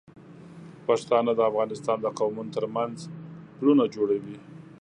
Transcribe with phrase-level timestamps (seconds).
[0.87, 2.97] پښتانه د افغانستان د قومونو تر منځ
[3.57, 4.37] پلونه جوړوي.